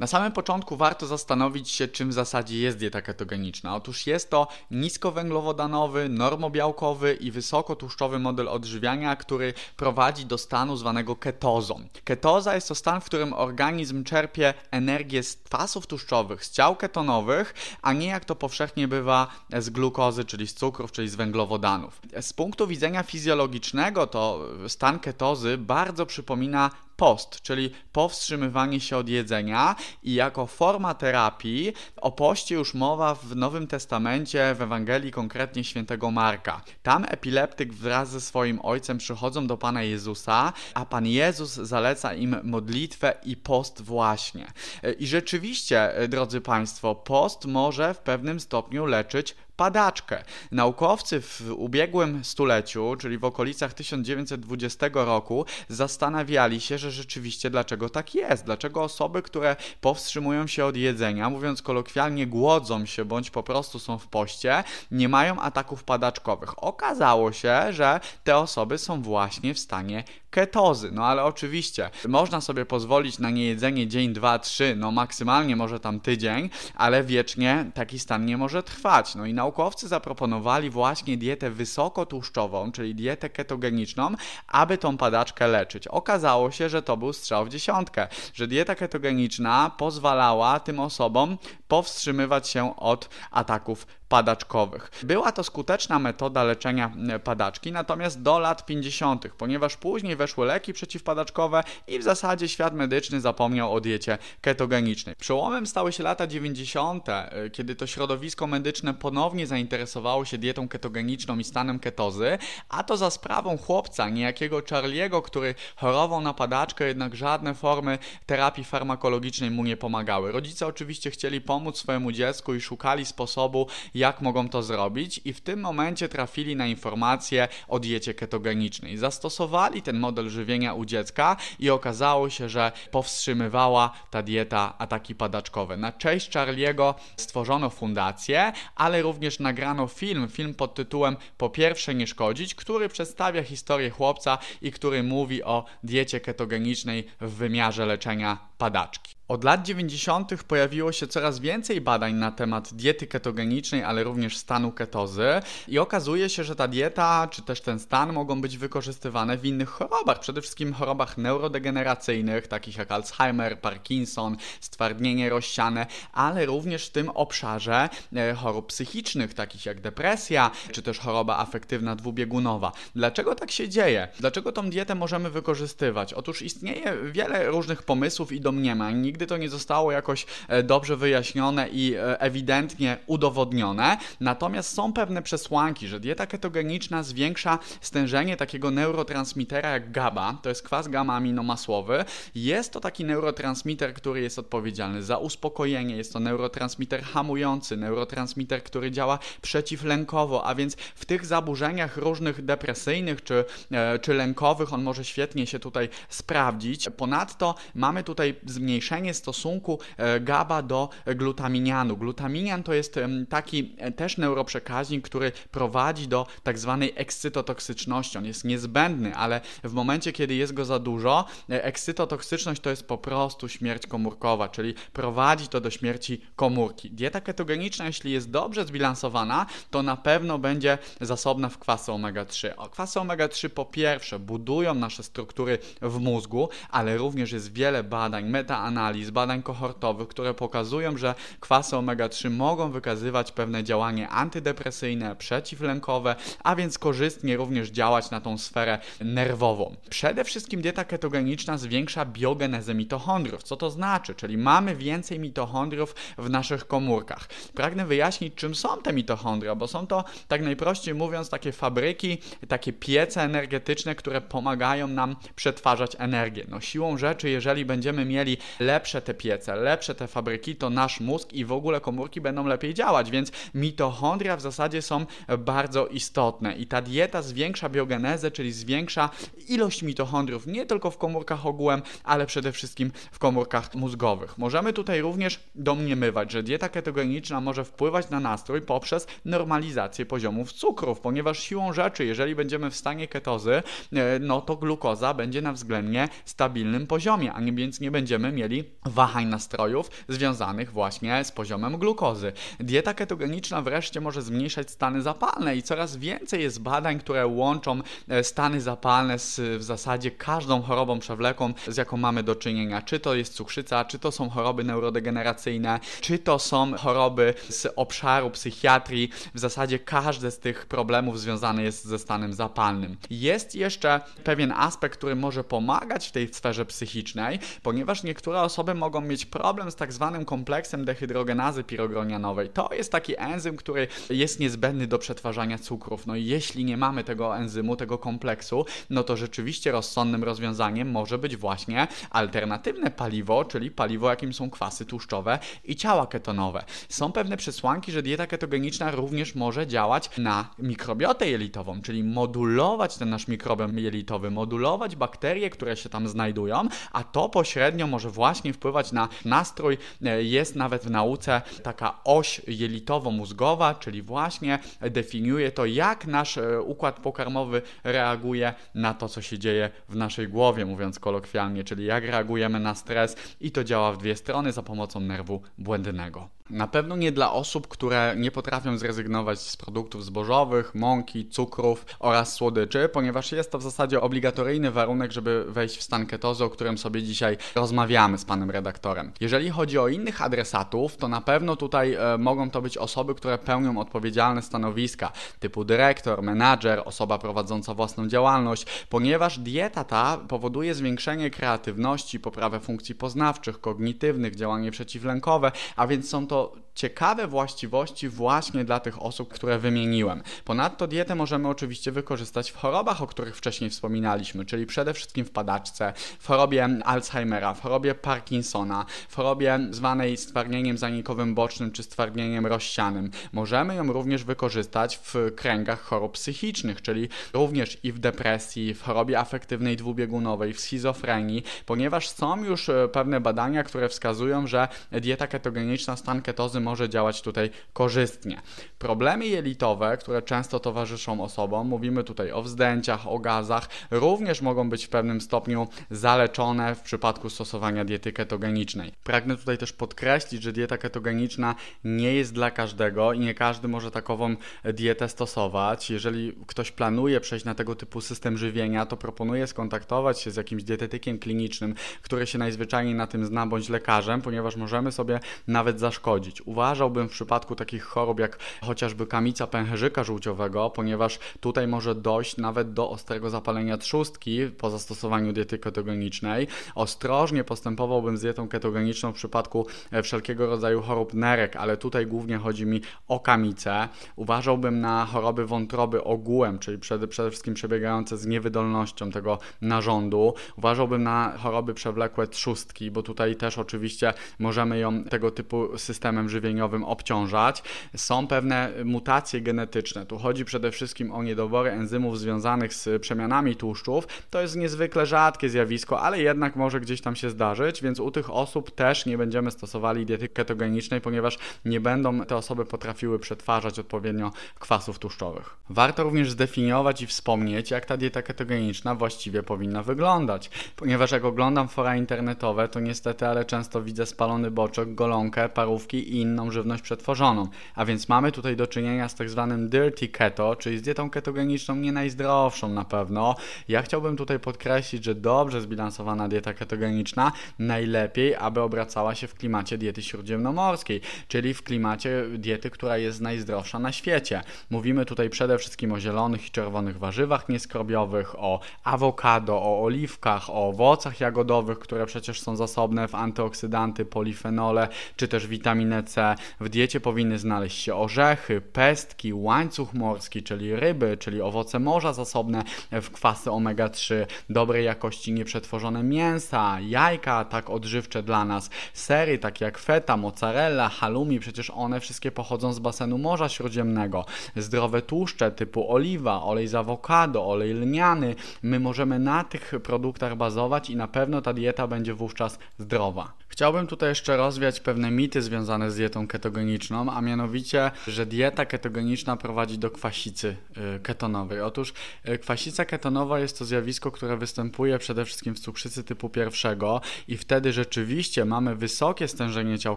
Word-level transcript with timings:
Na 0.00 0.06
samym 0.06 0.32
początku 0.32 0.76
warto 0.76 1.06
zastanowić 1.06 1.70
się, 1.70 1.88
czym 1.88 2.10
w 2.10 2.12
zasadzie 2.12 2.58
jest 2.58 2.78
dieta 2.78 3.02
ketogeniczna. 3.02 3.76
Otóż 3.76 4.06
jest 4.06 4.30
to 4.30 4.48
niskowęglowodanowy, 4.70 6.08
normobiałkowy 6.08 7.14
i 7.14 7.30
wysokotłuszczowy 7.30 8.18
model 8.18 8.48
odżywiania, 8.48 9.16
który 9.16 9.54
prowadzi 9.76 10.26
do 10.26 10.38
stanu 10.38 10.76
zwanego 10.76 11.16
ketozą. 11.16 11.84
Ketoza 12.04 12.54
jest 12.54 12.68
to 12.68 12.74
stan, 12.74 13.00
w 13.00 13.04
którym 13.04 13.32
organizm 13.32 14.04
czerpie 14.04 14.54
energię 14.70 15.22
z 15.22 15.36
kwasów 15.36 15.86
tłuszczowych, 15.86 16.44
z 16.44 16.50
ciał 16.50 16.76
ketonowych, 16.76 17.54
a 17.82 17.92
nie 17.92 18.06
jak 18.06 18.24
to 18.24 18.34
powszechnie 18.34 18.88
bywa 18.88 19.26
z 19.58 19.70
glukozy, 19.70 20.24
czyli 20.24 20.46
z 20.46 20.54
cukrów, 20.54 20.92
czyli 20.92 21.08
z 21.08 21.14
węglowodanów. 21.14 22.00
Z 22.20 22.32
punktu 22.32 22.66
widzenia 22.66 23.02
fizjologicznego 23.02 24.06
to 24.06 24.48
stan 24.68 24.98
ketozy 24.98 25.58
bardzo 25.58 26.06
przypomina 26.06 26.70
post, 27.00 27.42
czyli 27.42 27.70
powstrzymywanie 27.92 28.80
się 28.80 28.96
od 28.96 29.08
jedzenia 29.08 29.76
i 30.02 30.14
jako 30.14 30.46
forma 30.46 30.94
terapii 30.94 31.72
o 31.96 32.12
poście 32.12 32.54
już 32.54 32.74
mowa 32.74 33.14
w 33.14 33.36
Nowym 33.36 33.66
Testamencie, 33.66 34.54
w 34.54 34.62
Ewangelii 34.62 35.10
konkretnie 35.10 35.64
świętego 35.64 36.10
Marka. 36.10 36.62
Tam 36.82 37.06
epileptyk 37.08 37.72
wraz 37.72 38.10
ze 38.10 38.20
swoim 38.20 38.60
ojcem 38.62 38.98
przychodzą 38.98 39.46
do 39.46 39.56
Pana 39.56 39.82
Jezusa, 39.82 40.52
a 40.74 40.86
Pan 40.86 41.06
Jezus 41.06 41.50
zaleca 41.50 42.14
im 42.14 42.36
modlitwę 42.42 43.14
i 43.24 43.36
post 43.36 43.82
właśnie. 43.82 44.52
I 44.98 45.06
rzeczywiście, 45.06 45.92
drodzy 46.08 46.40
Państwo, 46.40 46.94
post 46.94 47.44
może 47.44 47.94
w 47.94 47.98
pewnym 47.98 48.40
stopniu 48.40 48.86
leczyć 48.86 49.36
padaczkę. 49.60 50.24
Naukowcy 50.52 51.20
w 51.20 51.42
ubiegłym 51.56 52.24
stuleciu, 52.24 52.96
czyli 52.96 53.18
w 53.18 53.24
okolicach 53.24 53.74
1920 53.74 54.86
roku, 54.94 55.44
zastanawiali 55.68 56.60
się, 56.60 56.78
że 56.78 56.90
rzeczywiście 56.90 57.50
dlaczego 57.50 57.88
tak 57.88 58.14
jest. 58.14 58.44
Dlaczego 58.44 58.82
osoby, 58.82 59.22
które 59.22 59.56
powstrzymują 59.80 60.46
się 60.46 60.64
od 60.64 60.76
jedzenia, 60.76 61.30
mówiąc 61.30 61.62
kolokwialnie, 61.62 62.26
głodzą 62.26 62.86
się 62.86 63.04
bądź 63.04 63.30
po 63.30 63.42
prostu 63.42 63.78
są 63.78 63.98
w 63.98 64.06
poście, 64.06 64.64
nie 64.90 65.08
mają 65.08 65.40
ataków 65.40 65.84
padaczkowych. 65.84 66.64
Okazało 66.64 67.32
się, 67.32 67.72
że 67.72 68.00
te 68.24 68.36
osoby 68.36 68.78
są 68.78 69.02
właśnie 69.02 69.54
w 69.54 69.58
stanie 69.58 70.04
ketozy. 70.30 70.90
No 70.92 71.06
ale 71.06 71.24
oczywiście 71.24 71.90
można 72.08 72.40
sobie 72.40 72.66
pozwolić 72.66 73.18
na 73.18 73.30
niejedzenie 73.30 73.86
dzień, 73.86 74.12
dwa, 74.12 74.38
trzy, 74.38 74.74
no 74.76 74.92
maksymalnie 74.92 75.56
może 75.56 75.80
tam 75.80 76.00
tydzień, 76.00 76.50
ale 76.74 77.04
wiecznie 77.04 77.70
taki 77.74 77.98
stan 77.98 78.26
nie 78.26 78.36
może 78.36 78.62
trwać. 78.62 79.14
No 79.14 79.26
i 79.26 79.34
naukowcy 79.34 79.49
zaproponowali 79.88 80.70
właśnie 80.70 81.16
dietę 81.16 81.50
wysokotłuszczową, 81.50 82.72
czyli 82.72 82.94
dietę 82.94 83.30
ketogeniczną, 83.30 84.10
aby 84.48 84.78
tą 84.78 84.96
padaczkę 84.96 85.48
leczyć. 85.48 85.88
Okazało 85.88 86.50
się, 86.50 86.68
że 86.68 86.82
to 86.82 86.96
był 86.96 87.12
strzał 87.12 87.44
w 87.44 87.48
dziesiątkę, 87.48 88.08
że 88.34 88.46
dieta 88.46 88.74
ketogeniczna 88.74 89.70
pozwalała 89.78 90.60
tym 90.60 90.80
osobom 90.80 91.38
powstrzymywać 91.68 92.48
się 92.48 92.76
od 92.76 93.08
ataków 93.30 93.86
padaczkowych. 94.10 94.90
Była 95.02 95.32
to 95.32 95.44
skuteczna 95.44 95.98
metoda 95.98 96.44
leczenia 96.44 96.92
e, 97.08 97.18
padaczki, 97.18 97.72
natomiast 97.72 98.22
do 98.22 98.38
lat 98.38 98.66
50., 98.66 99.28
ponieważ 99.38 99.76
później 99.76 100.16
weszły 100.16 100.46
leki 100.46 100.72
przeciwpadaczkowe 100.72 101.62
i 101.86 101.98
w 101.98 102.02
zasadzie 102.02 102.48
świat 102.48 102.74
medyczny 102.74 103.20
zapomniał 103.20 103.74
o 103.74 103.80
diecie 103.80 104.18
ketogenicznej. 104.40 105.16
Przełomem 105.16 105.66
stały 105.66 105.92
się 105.92 106.02
lata 106.02 106.26
90., 106.26 107.08
e, 107.08 107.50
kiedy 107.52 107.74
to 107.74 107.86
środowisko 107.86 108.46
medyczne 108.46 108.94
ponownie 108.94 109.46
zainteresowało 109.46 110.24
się 110.24 110.38
dietą 110.38 110.68
ketogeniczną 110.68 111.38
i 111.38 111.44
stanem 111.44 111.78
ketozy, 111.78 112.38
a 112.68 112.82
to 112.82 112.96
za 112.96 113.10
sprawą 113.10 113.58
chłopca, 113.58 114.08
niejakiego 114.08 114.58
Charlie'ego, 114.58 115.22
który 115.22 115.54
chorował 115.76 116.20
na 116.20 116.34
padaczkę, 116.34 116.86
jednak 116.86 117.14
żadne 117.14 117.54
formy 117.54 117.98
terapii 118.26 118.64
farmakologicznej 118.64 119.50
mu 119.50 119.64
nie 119.64 119.76
pomagały. 119.76 120.32
Rodzice 120.32 120.66
oczywiście 120.66 121.10
chcieli 121.10 121.40
pomóc 121.40 121.78
swojemu 121.78 122.12
dziecku 122.12 122.54
i 122.54 122.60
szukali 122.60 123.06
sposobu, 123.06 123.66
jak 124.00 124.20
mogą 124.20 124.48
to 124.48 124.62
zrobić, 124.62 125.20
i 125.24 125.32
w 125.32 125.40
tym 125.40 125.60
momencie 125.60 126.08
trafili 126.08 126.56
na 126.56 126.66
informacje 126.66 127.48
o 127.68 127.78
diecie 127.78 128.14
ketogenicznej. 128.14 128.96
Zastosowali 128.96 129.82
ten 129.82 129.98
model 129.98 130.28
żywienia 130.28 130.74
u 130.74 130.84
dziecka 130.84 131.36
i 131.58 131.70
okazało 131.70 132.30
się, 132.30 132.48
że 132.48 132.72
powstrzymywała 132.90 133.92
ta 134.10 134.22
dieta 134.22 134.78
ataki 134.78 135.14
padaczkowe. 135.14 135.76
Na 135.76 135.92
cześć 135.92 136.32
Charliego 136.32 136.94
stworzono 137.16 137.70
fundację, 137.70 138.52
ale 138.76 139.02
również 139.02 139.38
nagrano 139.38 139.86
film, 139.86 140.28
film 140.28 140.54
pod 140.54 140.74
tytułem 140.74 141.16
Po 141.38 141.50
pierwsze 141.50 141.94
nie 141.94 142.06
szkodzić, 142.06 142.54
który 142.54 142.88
przedstawia 142.88 143.42
historię 143.42 143.90
chłopca 143.90 144.38
i 144.62 144.72
który 144.72 145.02
mówi 145.02 145.42
o 145.42 145.64
diecie 145.82 146.20
ketogenicznej 146.20 147.06
w 147.20 147.30
wymiarze 147.30 147.86
leczenia 147.86 148.38
padaczki. 148.58 149.19
Od 149.30 149.44
lat 149.44 149.62
90. 149.62 150.44
pojawiło 150.44 150.92
się 150.92 151.06
coraz 151.06 151.38
więcej 151.38 151.80
badań 151.80 152.14
na 152.14 152.32
temat 152.32 152.74
diety 152.74 153.06
ketogenicznej, 153.06 153.84
ale 153.84 154.04
również 154.04 154.36
stanu 154.36 154.72
ketozy 154.72 155.28
i 155.68 155.78
okazuje 155.78 156.28
się, 156.28 156.44
że 156.44 156.56
ta 156.56 156.68
dieta 156.68 157.28
czy 157.30 157.42
też 157.42 157.60
ten 157.60 157.78
stan 157.78 158.12
mogą 158.12 158.40
być 158.40 158.58
wykorzystywane 158.58 159.38
w 159.38 159.46
innych 159.46 159.68
chorobach, 159.68 160.20
przede 160.20 160.40
wszystkim 160.40 160.72
chorobach 160.72 161.18
neurodegeneracyjnych, 161.18 162.46
takich 162.46 162.76
jak 162.76 162.92
Alzheimer, 162.92 163.60
Parkinson, 163.60 164.36
stwardnienie 164.60 165.30
rozsiane, 165.30 165.86
ale 166.12 166.46
również 166.46 166.86
w 166.86 166.90
tym 166.90 167.08
obszarze 167.08 167.88
e, 168.16 168.34
chorób 168.34 168.66
psychicznych, 168.66 169.34
takich 169.34 169.66
jak 169.66 169.80
depresja, 169.80 170.50
czy 170.72 170.82
też 170.82 170.98
choroba 170.98 171.38
afektywna 171.38 171.96
dwubiegunowa. 171.96 172.72
Dlaczego 172.94 173.34
tak 173.34 173.50
się 173.50 173.68
dzieje? 173.68 174.08
Dlaczego 174.20 174.52
tą 174.52 174.70
dietę 174.70 174.94
możemy 174.94 175.30
wykorzystywać? 175.30 176.14
Otóż 176.14 176.42
istnieje 176.42 176.96
wiele 177.12 177.46
różnych 177.46 177.82
pomysłów 177.82 178.32
i 178.32 178.40
domniemań. 178.40 178.96
Nigdy 178.96 179.19
nigdy 179.20 179.34
to 179.34 179.36
nie 179.36 179.48
zostało 179.48 179.92
jakoś 179.92 180.26
e, 180.48 180.62
dobrze 180.62 180.96
wyjaśnione 180.96 181.68
i 181.68 181.94
e, 181.94 182.20
ewidentnie 182.20 182.98
udowodnione. 183.06 183.96
Natomiast 184.20 184.74
są 184.74 184.92
pewne 184.92 185.22
przesłanki, 185.22 185.88
że 185.88 186.00
dieta 186.00 186.26
ketogeniczna 186.26 187.02
zwiększa 187.02 187.58
stężenie 187.80 188.36
takiego 188.36 188.70
neurotransmitera 188.70 189.70
jak 189.70 189.92
GABA, 189.92 190.38
to 190.42 190.48
jest 190.48 190.62
kwas 190.62 190.88
gamma-aminomasłowy. 190.88 192.04
Jest 192.34 192.72
to 192.72 192.80
taki 192.80 193.04
neurotransmiter, 193.04 193.94
który 193.94 194.20
jest 194.20 194.38
odpowiedzialny 194.38 195.02
za 195.02 195.18
uspokojenie, 195.18 195.96
jest 195.96 196.12
to 196.12 196.20
neurotransmiter 196.20 197.02
hamujący, 197.02 197.76
neurotransmiter, 197.76 198.62
który 198.62 198.90
działa 198.90 199.18
przeciwlękowo, 199.42 200.46
a 200.46 200.54
więc 200.54 200.76
w 200.94 201.04
tych 201.04 201.26
zaburzeniach 201.26 201.96
różnych 201.96 202.44
depresyjnych 202.44 203.24
czy, 203.24 203.44
e, 203.72 203.98
czy 203.98 204.14
lękowych 204.14 204.72
on 204.72 204.82
może 204.82 205.04
świetnie 205.04 205.46
się 205.46 205.58
tutaj 205.58 205.88
sprawdzić. 206.08 206.88
Ponadto 206.96 207.54
mamy 207.74 208.04
tutaj 208.04 208.34
zmniejszenie 208.46 209.09
stosunku 209.14 209.78
e, 209.96 210.20
GABA 210.20 210.62
do 210.62 210.88
glutaminianu. 211.06 211.96
Glutaminian 211.96 212.62
to 212.62 212.74
jest 212.74 212.94
taki 213.28 213.74
e, 213.78 213.92
też 213.92 214.16
neuroprzekaźnik, 214.16 215.04
który 215.04 215.32
prowadzi 215.50 216.08
do 216.08 216.26
tak 216.42 216.58
zwanej 216.58 216.92
ekscytotoksyczności. 216.96 218.18
On 218.18 218.24
jest 218.24 218.44
niezbędny, 218.44 219.16
ale 219.16 219.40
w 219.64 219.72
momencie, 219.72 220.12
kiedy 220.12 220.34
jest 220.34 220.52
go 220.52 220.64
za 220.64 220.78
dużo, 220.78 221.24
e, 221.50 221.64
ekscytotoksyczność 221.64 222.60
to 222.60 222.70
jest 222.70 222.86
po 222.86 222.98
prostu 222.98 223.48
śmierć 223.48 223.86
komórkowa, 223.86 224.48
czyli 224.48 224.74
prowadzi 224.92 225.48
to 225.48 225.60
do 225.60 225.70
śmierci 225.70 226.20
komórki. 226.36 226.90
Dieta 226.90 227.20
ketogeniczna, 227.20 227.86
jeśli 227.86 228.12
jest 228.12 228.30
dobrze 228.30 228.64
zbilansowana, 228.64 229.46
to 229.70 229.82
na 229.82 229.96
pewno 229.96 230.38
będzie 230.38 230.78
zasobna 231.00 231.48
w 231.48 231.58
kwasy 231.58 231.92
omega-3. 231.92 232.70
Kwasy 232.70 232.98
omega-3 232.98 233.48
po 233.48 233.64
pierwsze 233.64 234.18
budują 234.18 234.74
nasze 234.74 235.02
struktury 235.02 235.58
w 235.82 235.98
mózgu, 235.98 236.48
ale 236.70 236.96
również 236.96 237.32
jest 237.32 237.52
wiele 237.52 237.84
badań, 237.84 238.28
metaanaliz, 238.28 238.99
analiz, 239.00 239.10
badań 239.10 239.42
kohortowych, 239.42 240.08
które 240.08 240.34
pokazują, 240.34 240.96
że 240.96 241.14
kwasy 241.40 241.76
omega-3 241.76 242.30
mogą 242.30 242.70
wykazywać 242.70 243.32
pewne 243.32 243.64
działanie 243.64 244.08
antydepresyjne, 244.08 245.16
przeciwlękowe, 245.16 246.16
a 246.44 246.56
więc 246.56 246.78
korzystnie 246.78 247.36
również 247.36 247.70
działać 247.70 248.10
na 248.10 248.20
tą 248.20 248.38
sferę 248.38 248.78
nerwową. 249.00 249.76
Przede 249.90 250.24
wszystkim 250.24 250.62
dieta 250.62 250.84
ketogeniczna 250.84 251.58
zwiększa 251.58 252.04
biogenezę 252.04 252.74
mitochondriów. 252.74 253.42
Co 253.42 253.56
to 253.56 253.70
znaczy? 253.70 254.14
Czyli 254.14 254.38
mamy 254.38 254.76
więcej 254.76 255.20
mitochondriów 255.20 255.94
w 256.18 256.30
naszych 256.30 256.66
komórkach. 256.66 257.28
Pragnę 257.54 257.86
wyjaśnić, 257.86 258.34
czym 258.34 258.54
są 258.54 258.68
te 258.82 258.92
mitochondria, 258.92 259.54
bo 259.54 259.68
są 259.68 259.86
to, 259.86 260.04
tak 260.28 260.42
najprościej 260.42 260.94
mówiąc, 260.94 261.30
takie 261.30 261.52
fabryki, 261.52 262.18
takie 262.48 262.72
piece 262.72 263.22
energetyczne, 263.22 263.94
które 263.94 264.20
pomagają 264.20 264.88
nam 264.88 265.16
przetwarzać 265.36 265.96
energię. 265.98 266.44
No 266.48 266.60
siłą 266.60 266.98
rzeczy, 266.98 267.30
jeżeli 267.30 267.64
będziemy 267.64 268.04
mieli 268.04 268.36
lepsze 268.60 268.79
lepsze 268.80 269.02
te 269.02 269.14
piece, 269.14 269.56
lepsze 269.56 269.94
te 269.94 270.06
fabryki, 270.06 270.56
to 270.56 270.70
nasz 270.70 271.00
mózg 271.00 271.32
i 271.32 271.44
w 271.44 271.52
ogóle 271.52 271.80
komórki 271.80 272.20
będą 272.20 272.46
lepiej 272.46 272.74
działać, 272.74 273.10
więc 273.10 273.32
mitochondria 273.54 274.36
w 274.36 274.40
zasadzie 274.40 274.82
są 274.82 275.06
bardzo 275.38 275.86
istotne 275.86 276.56
i 276.56 276.66
ta 276.66 276.82
dieta 276.82 277.22
zwiększa 277.22 277.68
biogenezę, 277.68 278.30
czyli 278.30 278.52
zwiększa 278.52 279.10
ilość 279.48 279.82
mitochondriów 279.82 280.46
nie 280.46 280.66
tylko 280.66 280.90
w 280.90 280.98
komórkach 280.98 281.46
ogółem, 281.46 281.82
ale 282.04 282.26
przede 282.26 282.52
wszystkim 282.52 282.92
w 283.12 283.18
komórkach 283.18 283.74
mózgowych. 283.74 284.38
Możemy 284.38 284.72
tutaj 284.72 285.00
również 285.00 285.40
domniemywać, 285.54 286.32
że 286.32 286.42
dieta 286.42 286.68
ketogeniczna 286.68 287.40
może 287.40 287.64
wpływać 287.64 288.10
na 288.10 288.20
nastrój 288.20 288.62
poprzez 288.62 289.06
normalizację 289.24 290.06
poziomów 290.06 290.52
cukrów, 290.52 291.00
ponieważ 291.00 291.38
siłą 291.38 291.72
rzeczy, 291.72 292.04
jeżeli 292.04 292.34
będziemy 292.34 292.70
w 292.70 292.76
stanie 292.76 293.08
ketozy, 293.08 293.52
e, 293.92 294.18
no 294.20 294.40
to 294.40 294.56
glukoza 294.56 295.14
będzie 295.14 295.42
na 295.42 295.52
względnie 295.52 296.08
stabilnym 296.24 296.86
poziomie, 296.86 297.32
a 297.32 297.40
więc 297.40 297.80
nie 297.80 297.90
będziemy 297.90 298.32
mieli 298.32 298.69
wahań 298.86 299.26
nastrojów 299.26 299.90
związanych 300.08 300.72
właśnie 300.72 301.24
z 301.24 301.32
poziomem 301.32 301.78
glukozy. 301.78 302.32
Dieta 302.60 302.94
ketogeniczna 302.94 303.62
wreszcie 303.62 304.00
może 304.00 304.22
zmniejszać 304.22 304.70
stany 304.70 305.02
zapalne 305.02 305.56
i 305.56 305.62
coraz 305.62 305.96
więcej 305.96 306.42
jest 306.42 306.60
badań, 306.60 306.98
które 306.98 307.26
łączą 307.26 307.80
e, 308.08 308.24
stany 308.24 308.60
zapalne 308.60 309.18
z 309.18 309.40
w 309.58 309.62
zasadzie 309.62 310.10
każdą 310.10 310.62
chorobą 310.62 310.98
przewlekłą, 310.98 311.54
z 311.68 311.76
jaką 311.76 311.96
mamy 311.96 312.22
do 312.22 312.36
czynienia. 312.36 312.82
Czy 312.82 313.00
to 313.00 313.14
jest 313.14 313.34
cukrzyca, 313.34 313.84
czy 313.84 313.98
to 313.98 314.12
są 314.12 314.30
choroby 314.30 314.64
neurodegeneracyjne, 314.64 315.80
czy 316.00 316.18
to 316.18 316.38
są 316.38 316.76
choroby 316.76 317.34
z 317.48 317.66
obszaru 317.76 318.30
psychiatrii. 318.30 319.10
W 319.34 319.38
zasadzie 319.38 319.78
każde 319.78 320.30
z 320.30 320.38
tych 320.38 320.66
problemów 320.66 321.20
związane 321.20 321.62
jest 321.62 321.84
ze 321.84 321.98
stanem 321.98 322.34
zapalnym. 322.34 322.96
Jest 323.10 323.54
jeszcze 323.54 324.00
pewien 324.24 324.52
aspekt, 324.52 324.98
który 324.98 325.16
może 325.16 325.44
pomagać 325.44 326.08
w 326.08 326.12
tej 326.12 326.34
sferze 326.34 326.66
psychicznej, 326.66 327.38
ponieważ 327.62 328.02
niektóre 328.02 328.42
osoby 328.42 328.59
mogą 328.74 329.00
mieć 329.00 329.26
problem 329.26 329.70
z 329.70 329.74
tak 329.74 329.92
zwanym 329.92 330.24
kompleksem 330.24 330.84
dehydrogenazy 330.84 331.64
pirogronianowej. 331.64 332.48
To 332.48 332.74
jest 332.74 332.92
taki 332.92 333.14
enzym, 333.18 333.56
który 333.56 333.88
jest 334.10 334.40
niezbędny 334.40 334.86
do 334.86 334.98
przetwarzania 334.98 335.58
cukrów. 335.58 336.06
No 336.06 336.16
i 336.16 336.24
jeśli 336.24 336.64
nie 336.64 336.76
mamy 336.76 337.04
tego 337.04 337.36
enzymu, 337.36 337.76
tego 337.76 337.98
kompleksu, 337.98 338.64
no 338.90 339.04
to 339.04 339.16
rzeczywiście 339.16 339.72
rozsądnym 339.72 340.24
rozwiązaniem 340.24 340.90
może 340.90 341.18
być 341.18 341.36
właśnie 341.36 341.88
alternatywne 342.10 342.90
paliwo, 342.90 343.44
czyli 343.44 343.70
paliwo, 343.70 344.10
jakim 344.10 344.32
są 344.32 344.50
kwasy 344.50 344.86
tłuszczowe 344.86 345.38
i 345.64 345.76
ciała 345.76 346.06
ketonowe. 346.06 346.64
Są 346.88 347.12
pewne 347.12 347.36
przesłanki, 347.36 347.92
że 347.92 348.02
dieta 348.02 348.26
ketogeniczna 348.26 348.90
również 348.90 349.34
może 349.34 349.66
działać 349.66 350.10
na 350.18 350.50
mikrobiotę 350.58 351.30
jelitową, 351.30 351.82
czyli 351.82 352.04
modulować 352.04 352.96
ten 352.96 353.10
nasz 353.10 353.28
mikrobiom 353.28 353.78
jelitowy, 353.78 354.30
modulować 354.30 354.96
bakterie, 354.96 355.50
które 355.50 355.76
się 355.76 355.88
tam 355.88 356.08
znajdują, 356.08 356.68
a 356.92 357.04
to 357.04 357.28
pośrednio 357.28 357.86
może 357.86 358.10
właśnie 358.10 358.49
wpływać 358.52 358.92
na 358.92 359.08
nastrój. 359.24 359.78
E, 360.04 360.22
jest 360.22 360.56
nawet 360.56 360.84
w 360.84 360.90
nauce 360.90 361.42
taka 361.62 362.04
oś 362.04 362.40
jelitowo-mózgowa, 362.46 363.74
czyli 363.78 364.02
właśnie 364.02 364.58
definiuje 364.80 365.52
to, 365.52 365.66
jak 365.66 366.06
nasz 366.06 366.38
e, 366.38 366.62
układ 366.62 367.00
pokarmowy 367.00 367.62
reaguje 367.84 368.54
na 368.74 368.94
to, 368.94 369.08
co 369.08 369.22
się 369.22 369.38
dzieje 369.38 369.70
w 369.88 369.96
naszej 369.96 370.28
głowie, 370.28 370.66
mówiąc 370.66 370.98
kolokwialnie, 370.98 371.64
czyli 371.64 371.84
jak 371.84 372.04
reagujemy 372.04 372.60
na 372.60 372.74
stres 372.74 373.16
i 373.40 373.50
to 373.50 373.64
działa 373.64 373.92
w 373.92 373.98
dwie 373.98 374.16
strony 374.16 374.52
za 374.52 374.62
pomocą 374.62 375.00
nerwu 375.00 375.42
błędnego. 375.58 376.39
Na 376.50 376.66
pewno 376.66 376.96
nie 376.96 377.12
dla 377.12 377.32
osób, 377.32 377.68
które 377.68 378.14
nie 378.16 378.30
potrafią 378.30 378.78
zrezygnować 378.78 379.40
z 379.40 379.56
produktów 379.56 380.04
zbożowych, 380.04 380.74
mąki, 380.74 381.28
cukrów 381.28 381.86
oraz 381.98 382.34
słodyczy, 382.34 382.88
ponieważ 382.92 383.32
jest 383.32 383.52
to 383.52 383.58
w 383.58 383.62
zasadzie 383.62 384.00
obligatoryjny 384.00 384.70
warunek, 384.70 385.12
żeby 385.12 385.44
wejść 385.48 385.76
w 385.76 385.82
stan 385.82 386.06
ketozy, 386.06 386.44
o 386.44 386.50
którym 386.50 386.78
sobie 386.78 387.02
dzisiaj 387.02 387.36
rozmawiamy 387.54 388.18
z 388.18 388.24
panem 388.24 388.50
redaktorem. 388.50 389.12
Jeżeli 389.20 389.50
chodzi 389.50 389.78
o 389.78 389.88
innych 389.88 390.22
adresatów, 390.22 390.96
to 390.96 391.08
na 391.08 391.20
pewno 391.20 391.56
tutaj 391.56 391.94
e, 391.94 392.18
mogą 392.18 392.50
to 392.50 392.62
być 392.62 392.78
osoby, 392.78 393.14
które 393.14 393.38
pełnią 393.38 393.78
odpowiedzialne 393.78 394.42
stanowiska, 394.42 395.12
typu 395.40 395.64
dyrektor, 395.64 396.22
menadżer, 396.22 396.82
osoba 396.84 397.18
prowadząca 397.18 397.74
własną 397.74 398.08
działalność, 398.08 398.66
ponieważ 398.88 399.38
dieta 399.38 399.84
ta 399.84 400.18
powoduje 400.28 400.74
zwiększenie 400.74 401.30
kreatywności, 401.30 402.20
poprawę 402.20 402.60
funkcji 402.60 402.94
poznawczych, 402.94 403.60
kognitywnych, 403.60 404.34
działanie 404.36 404.70
przeciwlękowe, 404.70 405.52
a 405.76 405.86
więc 405.86 406.08
są 406.08 406.26
to 406.26 406.39
got 406.40 406.69
ciekawe 406.80 407.26
właściwości 407.26 408.08
właśnie 408.08 408.64
dla 408.64 408.80
tych 408.80 409.02
osób, 409.02 409.32
które 409.32 409.58
wymieniłem. 409.58 410.22
Ponadto 410.44 410.86
dietę 410.86 411.14
możemy 411.14 411.48
oczywiście 411.48 411.92
wykorzystać 411.92 412.50
w 412.50 412.56
chorobach, 412.56 413.02
o 413.02 413.06
których 413.06 413.36
wcześniej 413.36 413.70
wspominaliśmy, 413.70 414.44
czyli 414.44 414.66
przede 414.66 414.94
wszystkim 414.94 415.24
w 415.24 415.30
padaczce, 415.30 415.92
w 416.18 416.26
chorobie 416.26 416.68
Alzheimera, 416.84 417.54
w 417.54 417.60
chorobie 417.60 417.94
Parkinsona, 417.94 418.86
w 419.08 419.16
chorobie 419.16 419.58
zwanej 419.70 420.16
stwardnieniem 420.16 420.78
zanikowym 420.78 421.34
bocznym 421.34 421.70
czy 421.70 421.82
stwardnieniem 421.82 422.46
rozsianym. 422.46 423.10
Możemy 423.32 423.74
ją 423.74 423.92
również 423.92 424.24
wykorzystać 424.24 425.00
w 425.02 425.14
kręgach 425.36 425.80
chorób 425.80 426.12
psychicznych, 426.12 426.82
czyli 426.82 427.08
również 427.32 427.78
i 427.82 427.92
w 427.92 427.98
depresji, 427.98 428.74
w 428.74 428.82
chorobie 428.82 429.18
afektywnej 429.18 429.76
dwubiegunowej, 429.76 430.52
w 430.52 430.60
schizofrenii, 430.60 431.42
ponieważ 431.66 432.08
są 432.08 432.44
już 432.44 432.68
e, 432.68 432.88
pewne 432.88 433.20
badania, 433.20 433.64
które 433.64 433.88
wskazują, 433.88 434.46
że 434.46 434.68
dieta 434.92 435.26
ketogeniczna, 435.26 435.96
stan 435.96 436.22
ketozy 436.22 436.60
może 436.70 436.88
działać 436.88 437.22
tutaj 437.22 437.50
korzystnie. 437.72 438.42
Problemy 438.78 439.26
jelitowe, 439.26 439.96
które 439.96 440.22
często 440.22 440.60
towarzyszą 440.60 441.20
osobom, 441.20 441.68
mówimy 441.68 442.04
tutaj 442.04 442.32
o 442.32 442.42
wzdęciach, 442.42 443.08
o 443.08 443.18
gazach, 443.18 443.68
również 443.90 444.42
mogą 444.42 444.70
być 444.70 444.86
w 444.86 444.88
pewnym 444.88 445.20
stopniu 445.20 445.68
zaleczone 445.90 446.74
w 446.74 446.80
przypadku 446.80 447.30
stosowania 447.30 447.84
diety 447.84 448.12
ketogenicznej. 448.12 448.92
Pragnę 449.04 449.36
tutaj 449.36 449.58
też 449.58 449.72
podkreślić, 449.72 450.42
że 450.42 450.52
dieta 450.52 450.78
ketogeniczna 450.78 451.54
nie 451.84 452.14
jest 452.14 452.34
dla 452.34 452.50
każdego 452.50 453.12
i 453.12 453.18
nie 453.18 453.34
każdy 453.34 453.68
może 453.68 453.90
takową 453.90 454.36
dietę 454.64 455.08
stosować. 455.08 455.90
Jeżeli 455.90 456.32
ktoś 456.46 456.70
planuje 456.72 457.20
przejść 457.20 457.44
na 457.44 457.54
tego 457.54 457.74
typu 457.74 458.00
system 458.00 458.38
żywienia, 458.38 458.86
to 458.86 458.96
proponuję 458.96 459.46
skontaktować 459.46 460.20
się 460.20 460.30
z 460.30 460.36
jakimś 460.36 460.62
dietetykiem 460.62 461.18
klinicznym, 461.18 461.74
który 462.02 462.26
się 462.26 462.38
najzwyczajniej 462.38 462.94
na 462.94 463.06
tym 463.06 463.26
zna, 463.26 463.46
bądź 463.46 463.68
lekarzem, 463.68 464.22
ponieważ 464.22 464.56
możemy 464.56 464.92
sobie 464.92 465.20
nawet 465.46 465.80
zaszkodzić 465.80 466.42
Uważałbym 466.50 467.08
w 467.08 467.12
przypadku 467.12 467.56
takich 467.56 467.84
chorób 467.84 468.20
jak 468.20 468.38
chociażby 468.62 469.06
kamica 469.06 469.46
pęcherzyka 469.46 470.04
żółciowego, 470.04 470.70
ponieważ 470.70 471.18
tutaj 471.40 471.68
może 471.68 471.94
dojść 471.94 472.36
nawet 472.36 472.72
do 472.72 472.90
ostrego 472.90 473.30
zapalenia 473.30 473.78
trzustki 473.78 474.40
po 474.58 474.70
zastosowaniu 474.70 475.32
diety 475.32 475.58
ketogenicznej. 475.58 476.46
Ostrożnie 476.74 477.44
postępowałbym 477.44 478.16
z 478.16 478.20
dietą 478.20 478.48
ketogeniczną 478.48 479.12
w 479.12 479.14
przypadku 479.14 479.66
e, 479.90 480.02
wszelkiego 480.02 480.46
rodzaju 480.46 480.82
chorób 480.82 481.14
nerek, 481.14 481.56
ale 481.56 481.76
tutaj 481.76 482.06
głównie 482.06 482.38
chodzi 482.38 482.66
mi 482.66 482.80
o 483.08 483.20
kamicę. 483.20 483.88
Uważałbym 484.16 484.80
na 484.80 485.06
choroby 485.06 485.46
wątroby 485.46 486.04
ogółem, 486.04 486.58
czyli 486.58 486.78
przede, 486.78 487.08
przede 487.08 487.30
wszystkim 487.30 487.54
przebiegające 487.54 488.16
z 488.16 488.26
niewydolnością 488.26 489.10
tego 489.10 489.38
narządu. 489.60 490.34
Uważałbym 490.58 491.02
na 491.02 491.38
choroby 491.38 491.74
przewlekłe 491.74 492.26
trzustki, 492.26 492.90
bo 492.90 493.02
tutaj 493.02 493.36
też 493.36 493.58
oczywiście 493.58 494.14
możemy 494.38 494.78
ją 494.78 495.04
tego 495.04 495.30
typu 495.30 495.78
system 495.78 496.00
systemem 496.00 496.28
żywieniowym 496.40 496.84
obciążać. 496.84 497.62
Są 497.96 498.26
pewne 498.26 498.72
mutacje 498.84 499.40
genetyczne. 499.40 500.06
Tu 500.06 500.18
chodzi 500.18 500.44
przede 500.44 500.70
wszystkim 500.70 501.12
o 501.12 501.22
niedobory 501.22 501.70
enzymów 501.70 502.18
związanych 502.18 502.74
z 502.74 503.02
przemianami 503.02 503.56
tłuszczów. 503.56 504.06
To 504.30 504.40
jest 504.40 504.56
niezwykle 504.56 505.06
rzadkie 505.06 505.48
zjawisko, 505.48 506.00
ale 506.00 506.20
jednak 506.20 506.56
może 506.56 506.80
gdzieś 506.80 507.00
tam 507.00 507.16
się 507.16 507.30
zdarzyć, 507.30 507.82
więc 507.82 508.00
u 508.00 508.10
tych 508.10 508.30
osób 508.30 508.70
też 508.70 509.06
nie 509.06 509.18
będziemy 509.18 509.50
stosowali 509.50 510.06
diety 510.06 510.28
ketogenicznej, 510.28 511.00
ponieważ 511.00 511.38
nie 511.64 511.80
będą 511.80 512.24
te 512.24 512.36
osoby 512.36 512.64
potrafiły 512.64 513.18
przetwarzać 513.18 513.78
odpowiednio 513.78 514.32
kwasów 514.58 514.98
tłuszczowych. 514.98 515.56
Warto 515.70 516.02
również 516.02 516.30
zdefiniować 516.30 517.02
i 517.02 517.06
wspomnieć, 517.06 517.70
jak 517.70 517.86
ta 517.86 517.96
dieta 517.96 518.22
ketogeniczna 518.22 518.94
właściwie 518.94 519.42
powinna 519.42 519.82
wyglądać, 519.82 520.50
ponieważ 520.76 521.10
jak 521.10 521.24
oglądam 521.24 521.68
fora 521.68 521.96
internetowe, 521.96 522.68
to 522.68 522.80
niestety, 522.80 523.26
ale 523.26 523.44
często 523.44 523.82
widzę 523.82 524.06
spalony 524.06 524.50
boczek, 524.50 524.94
golonkę, 524.94 525.48
parówki 525.48 526.16
i 526.16 526.20
inną 526.30 526.50
żywność 526.50 526.82
przetworzoną. 526.82 527.48
A 527.74 527.84
więc 527.84 528.08
mamy 528.08 528.32
tutaj 528.32 528.56
do 528.56 528.66
czynienia 528.66 529.08
z 529.08 529.14
tak 529.14 529.30
zwanym 529.30 529.68
dirty 529.68 530.08
keto, 530.08 530.56
czyli 530.56 530.78
z 530.78 530.82
dietą 530.82 531.10
ketogeniczną 531.10 531.74
nie 531.74 531.92
najzdrowszą 531.92 532.68
na 532.68 532.84
pewno. 532.84 533.34
Ja 533.68 533.82
chciałbym 533.82 534.16
tutaj 534.16 534.40
podkreślić, 534.40 535.04
że 535.04 535.14
dobrze 535.14 535.60
zbilansowana 535.60 536.28
dieta 536.28 536.54
ketogeniczna 536.54 537.32
najlepiej, 537.58 538.34
aby 538.34 538.60
obracała 538.60 539.14
się 539.14 539.26
w 539.26 539.34
klimacie 539.34 539.78
diety 539.78 540.02
śródziemnomorskiej, 540.02 541.00
czyli 541.28 541.54
w 541.54 541.62
klimacie 541.62 542.24
diety, 542.34 542.70
która 542.70 542.98
jest 542.98 543.20
najzdrowsza 543.20 543.78
na 543.78 543.92
świecie. 543.92 544.42
Mówimy 544.70 545.04
tutaj 545.04 545.30
przede 545.30 545.58
wszystkim 545.58 545.92
o 545.92 546.00
zielonych 546.00 546.46
i 546.46 546.50
czerwonych 546.50 546.98
warzywach 546.98 547.48
nieskrobiowych, 547.48 548.38
o 548.38 548.60
awokado, 548.84 549.62
o 549.62 549.82
oliwkach, 549.84 550.50
o 550.50 550.68
owocach 550.68 551.20
jagodowych, 551.20 551.78
które 551.78 552.06
przecież 552.06 552.40
są 552.40 552.56
zasobne 552.56 553.08
w 553.08 553.14
antyoksydanty, 553.14 554.04
polifenole, 554.04 554.88
czy 555.16 555.28
też 555.28 555.46
witaminę 555.46 556.02
C. 556.02 556.19
W 556.60 556.68
diecie 556.68 557.00
powinny 557.00 557.38
znaleźć 557.38 557.82
się 557.82 557.94
orzechy, 557.94 558.60
pestki, 558.60 559.32
łańcuch 559.34 559.94
morski, 559.94 560.42
czyli 560.42 560.76
ryby, 560.76 561.16
czyli 561.16 561.40
owoce 561.40 561.78
morza 561.78 562.12
zasobne 562.12 562.62
w 562.92 563.10
kwasy 563.10 563.50
omega-3, 563.50 564.26
dobrej 564.50 564.84
jakości 564.84 565.32
nieprzetworzone 565.32 566.02
mięsa, 566.02 566.80
jajka 566.80 567.44
tak 567.44 567.70
odżywcze 567.70 568.22
dla 568.22 568.44
nas, 568.44 568.70
sery 568.94 569.38
takie 569.38 569.64
jak 569.64 569.78
feta, 569.78 570.16
mozzarella, 570.16 570.88
halloumi, 570.88 571.40
przecież 571.40 571.70
one 571.70 572.00
wszystkie 572.00 572.32
pochodzą 572.32 572.72
z 572.72 572.78
basenu 572.78 573.18
Morza 573.18 573.48
Śródziemnego. 573.48 574.24
Zdrowe 574.56 575.02
tłuszcze 575.02 575.50
typu 575.52 575.92
oliwa, 575.92 576.42
olej 576.42 576.68
z 576.68 576.74
awokado, 576.74 577.46
olej 577.46 577.74
lniany. 577.74 578.34
My 578.62 578.80
możemy 578.80 579.18
na 579.18 579.44
tych 579.44 579.72
produktach 579.82 580.36
bazować 580.36 580.90
i 580.90 580.96
na 580.96 581.08
pewno 581.08 581.42
ta 581.42 581.52
dieta 581.52 581.86
będzie 581.86 582.14
wówczas 582.14 582.58
zdrowa. 582.78 583.32
Chciałbym 583.48 583.86
tutaj 583.86 584.08
jeszcze 584.08 584.36
rozwiać 584.36 584.80
pewne 584.80 585.10
mity 585.10 585.42
związane 585.42 585.90
z 585.90 585.96
dietą 585.96 586.09
dietą 586.10 586.26
ketogeniczną, 586.26 587.12
a 587.12 587.20
mianowicie, 587.20 587.90
że 588.06 588.26
dieta 588.26 588.66
ketogeniczna 588.66 589.36
prowadzi 589.36 589.78
do 589.78 589.90
kwasicy 589.90 590.56
y, 590.96 591.00
ketonowej. 591.00 591.60
Otóż 591.60 591.92
y, 592.28 592.38
kwasica 592.38 592.84
ketonowa 592.84 593.40
jest 593.40 593.58
to 593.58 593.64
zjawisko, 593.64 594.10
które 594.10 594.36
występuje 594.36 594.98
przede 594.98 595.24
wszystkim 595.24 595.54
w 595.54 595.60
cukrzycy 595.60 596.04
typu 596.04 596.28
pierwszego 596.28 597.00
i 597.28 597.36
wtedy 597.36 597.72
rzeczywiście 597.72 598.44
mamy 598.44 598.76
wysokie 598.76 599.28
stężenie 599.28 599.78
ciał 599.78 599.96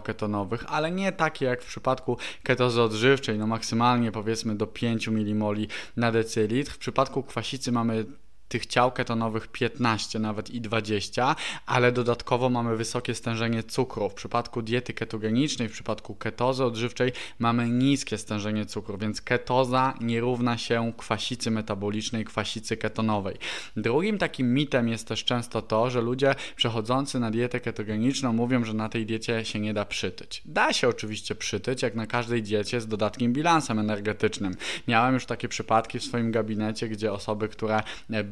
ketonowych, 0.00 0.64
ale 0.68 0.90
nie 0.90 1.12
takie 1.12 1.44
jak 1.44 1.62
w 1.62 1.66
przypadku 1.66 2.18
ketozy 2.42 2.82
odżywczej, 2.82 3.38
no 3.38 3.46
maksymalnie 3.46 4.12
powiedzmy 4.12 4.54
do 4.54 4.66
5 4.66 5.08
mmol 5.08 5.56
na 5.96 6.12
decylitr. 6.12 6.72
W 6.72 6.78
przypadku 6.78 7.22
kwasicy 7.22 7.72
mamy 7.72 8.06
tych 8.48 8.66
ciał 8.66 8.92
ketonowych 8.92 9.48
15, 9.48 10.18
nawet 10.18 10.50
i 10.50 10.60
20, 10.60 11.36
ale 11.66 11.92
dodatkowo 11.92 12.50
mamy 12.50 12.76
wysokie 12.76 13.14
stężenie 13.14 13.62
cukru. 13.62 14.08
W 14.08 14.14
przypadku 14.14 14.62
diety 14.62 14.94
ketogenicznej, 14.94 15.68
w 15.68 15.72
przypadku 15.72 16.14
ketozy 16.14 16.64
odżywczej 16.64 17.12
mamy 17.38 17.68
niskie 17.68 18.18
stężenie 18.18 18.66
cukru, 18.66 18.98
więc 18.98 19.20
ketoza 19.20 19.94
nie 20.00 20.20
równa 20.20 20.58
się 20.58 20.92
kwasicy 20.96 21.50
metabolicznej, 21.50 22.24
kwasicy 22.24 22.76
ketonowej. 22.76 23.36
Drugim 23.76 24.18
takim 24.18 24.54
mitem 24.54 24.88
jest 24.88 25.08
też 25.08 25.24
często 25.24 25.62
to, 25.62 25.90
że 25.90 26.00
ludzie 26.00 26.34
przechodzący 26.56 27.20
na 27.20 27.30
dietę 27.30 27.60
ketogeniczną 27.60 28.32
mówią, 28.32 28.64
że 28.64 28.74
na 28.74 28.88
tej 28.88 29.06
diecie 29.06 29.44
się 29.44 29.60
nie 29.60 29.74
da 29.74 29.84
przytyć. 29.84 30.42
Da 30.44 30.72
się 30.72 30.88
oczywiście 30.88 31.34
przytyć, 31.34 31.82
jak 31.82 31.94
na 31.94 32.06
każdej 32.06 32.42
diecie 32.42 32.80
z 32.80 32.86
dodatkiem 32.86 33.32
bilansem 33.32 33.78
energetycznym. 33.78 34.56
Miałem 34.88 35.14
już 35.14 35.26
takie 35.26 35.48
przypadki 35.48 35.98
w 35.98 36.04
swoim 36.04 36.32
gabinecie, 36.32 36.88
gdzie 36.88 37.12
osoby, 37.12 37.48
które 37.48 37.80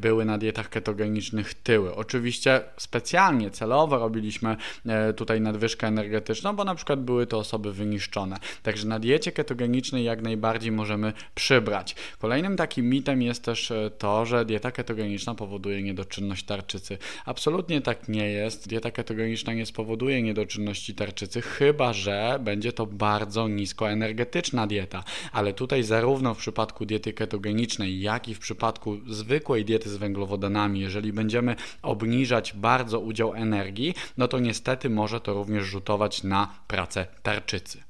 były 0.03 0.25
na 0.25 0.37
dietach 0.37 0.69
ketogenicznych 0.69 1.53
tyły. 1.53 1.95
Oczywiście 1.95 2.61
specjalnie, 2.77 3.51
celowo 3.51 3.99
robiliśmy 3.99 4.57
e, 4.85 5.13
tutaj 5.13 5.41
nadwyżkę 5.41 5.87
energetyczną, 5.87 6.55
bo 6.55 6.63
na 6.63 6.75
przykład 6.75 7.03
były 7.03 7.27
to 7.27 7.37
osoby 7.37 7.73
wyniszczone. 7.73 8.37
Także 8.63 8.87
na 8.87 8.99
diecie 8.99 9.31
ketogenicznej 9.31 10.03
jak 10.03 10.21
najbardziej 10.21 10.71
możemy 10.71 11.13
przybrać. 11.35 11.95
Kolejnym 12.19 12.57
takim 12.57 12.89
mitem 12.89 13.21
jest 13.21 13.43
też 13.43 13.71
e, 13.71 13.91
to, 13.97 14.25
że 14.25 14.45
dieta 14.45 14.71
ketogeniczna 14.71 15.35
powoduje 15.35 15.83
niedoczynność 15.83 16.45
tarczycy. 16.45 16.97
Absolutnie 17.25 17.81
tak 17.81 18.09
nie 18.09 18.29
jest. 18.29 18.67
Dieta 18.67 18.91
ketogeniczna 18.91 19.53
nie 19.53 19.65
spowoduje 19.65 20.21
niedoczynności 20.21 20.95
tarczycy, 20.95 21.41
chyba 21.41 21.93
że 21.93 22.39
będzie 22.41 22.73
to 22.73 22.85
bardzo 22.85 23.47
niskoenergetyczna 23.47 24.67
dieta. 24.67 25.03
Ale 25.31 25.53
tutaj 25.53 25.83
zarówno 25.83 26.33
w 26.33 26.37
przypadku 26.37 26.85
diety 26.85 27.13
ketogenicznej, 27.13 28.01
jak 28.01 28.27
i 28.27 28.35
w 28.35 28.39
przypadku 28.39 28.97
zwykłej 29.07 29.65
diety 29.65 29.92
z 29.93 29.97
węglowodanami, 29.97 30.79
jeżeli 30.79 31.13
będziemy 31.13 31.55
obniżać 31.81 32.53
bardzo 32.53 32.99
udział 32.99 33.33
energii, 33.33 33.93
no 34.17 34.27
to 34.27 34.39
niestety 34.39 34.89
może 34.89 35.21
to 35.21 35.33
również 35.33 35.65
rzutować 35.65 36.23
na 36.23 36.47
pracę 36.67 37.07
tarczycy. 37.23 37.83